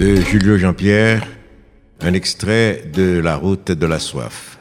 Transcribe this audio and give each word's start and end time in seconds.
De 0.00 0.16
Julio 0.16 0.56
Jean-Pierre, 0.56 1.26
un 2.00 2.14
extrait 2.14 2.84
de 2.90 3.20
La 3.22 3.36
route 3.36 3.70
de 3.70 3.84
la 3.84 3.98
soif. 3.98 4.56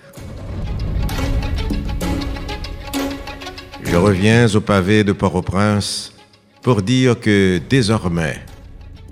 Je 3.85 3.95
reviens 3.95 4.53
au 4.53 4.59
pavé 4.59 5.05
de 5.05 5.13
Port-au-Prince 5.13 6.13
pour 6.61 6.81
dire 6.81 7.17
que 7.17 7.61
désormais, 7.69 8.41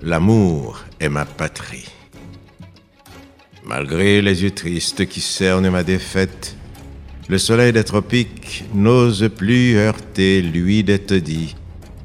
l'amour 0.02 0.84
est 1.00 1.08
ma 1.08 1.24
patrie. 1.24 1.88
Malgré 3.64 4.20
les 4.20 4.42
yeux 4.42 4.50
tristes 4.50 5.06
qui 5.06 5.22
cernent 5.22 5.70
ma 5.70 5.82
défaite, 5.82 6.56
le 7.30 7.38
soleil 7.38 7.72
des 7.72 7.84
tropiques 7.84 8.66
n'ose 8.74 9.30
plus 9.34 9.78
heurter 9.78 10.42
lui 10.42 10.84
des 10.84 10.98
taudis 10.98 11.56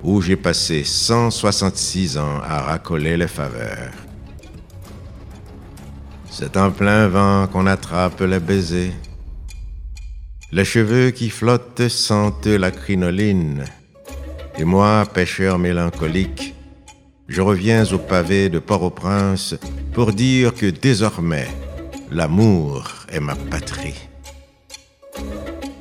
où 0.01 0.21
j'ai 0.21 0.37
passé 0.37 0.85
166 0.85 2.17
ans 2.17 2.39
à 2.41 2.61
racoler 2.61 3.17
les 3.17 3.27
faveurs. 3.27 4.02
C'est 6.35 6.57
en 6.57 6.71
plein 6.71 7.09
vent 7.09 7.45
qu'on 7.45 7.67
attrape 7.67 8.21
les 8.21 8.39
baisers. 8.39 8.91
Les 10.51 10.65
cheveux 10.65 11.11
qui 11.11 11.29
flottent 11.29 11.87
sentent 11.89 12.47
la 12.47 12.71
crinoline. 12.71 13.65
Et 14.57 14.63
moi, 14.63 15.05
pêcheur 15.13 15.59
mélancolique, 15.59 16.55
je 17.27 17.39
reviens 17.39 17.85
au 17.93 17.99
pavé 17.99 18.49
de 18.49 18.57
Port-au-Prince 18.57 19.53
pour 19.93 20.11
dire 20.11 20.55
que 20.55 20.65
désormais, 20.65 21.47
l'amour 22.11 22.89
est 23.11 23.19
ma 23.19 23.35
patrie. 23.35 24.09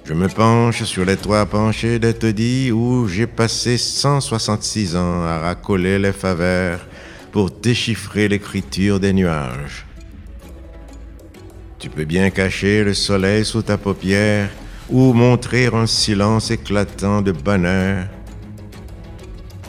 Je 0.04 0.12
me 0.12 0.28
penche 0.28 0.82
sur 0.82 1.06
les 1.06 1.16
toits 1.16 1.46
penchés 1.46 1.98
des 1.98 2.12
taudis 2.12 2.72
où 2.72 3.08
j'ai 3.08 3.26
passé 3.26 3.78
166 3.78 4.96
ans 4.96 5.22
à 5.22 5.38
racoler 5.38 5.98
les 5.98 6.12
faveurs 6.12 6.86
pour 7.30 7.50
déchiffrer 7.50 8.28
l'écriture 8.28 9.00
des 9.00 9.14
nuages. 9.14 9.86
Tu 11.82 11.90
peux 11.90 12.04
bien 12.04 12.30
cacher 12.30 12.84
le 12.84 12.94
soleil 12.94 13.44
sous 13.44 13.62
ta 13.62 13.76
paupière 13.76 14.48
ou 14.88 15.12
montrer 15.12 15.66
un 15.66 15.88
silence 15.88 16.52
éclatant 16.52 17.22
de 17.22 17.32
bonheur. 17.32 18.06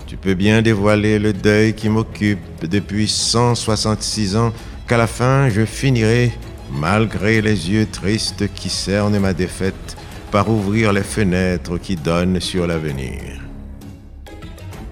Tu 0.06 0.16
peux 0.16 0.36
bien 0.36 0.62
dévoiler 0.62 1.18
le 1.18 1.34
deuil 1.34 1.74
qui 1.74 1.90
m'occupe 1.90 2.68
depuis 2.70 3.08
166 3.08 4.36
ans 4.36 4.54
qu'à 4.88 4.98
la 4.98 5.08
fin 5.08 5.50
je 5.50 5.66
finirai, 5.66 6.32
malgré 6.72 7.42
les 7.42 7.72
yeux 7.72 7.88
tristes 7.88 8.48
qui 8.54 8.70
cernent 8.70 9.18
ma 9.18 9.34
défaite, 9.34 9.98
par 10.30 10.52
ouvrir 10.52 10.94
les 10.94 11.02
fenêtres 11.02 11.80
qui 11.80 11.96
donnent 11.96 12.40
sur 12.40 12.68
l'avenir. 12.68 13.42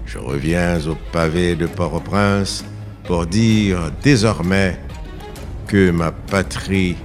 Je 0.06 0.18
reviens 0.18 0.84
au 0.88 0.96
pavé 1.12 1.54
de 1.54 1.66
Port-au-Prince 1.66 2.64
pour 3.04 3.26
dire 3.26 3.92
désormais 4.02 4.76
que 5.68 5.92
ma 5.92 6.10
patrie 6.10 6.96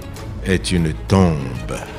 est 0.48 0.72
une 0.72 0.94
tombe. 1.08 1.97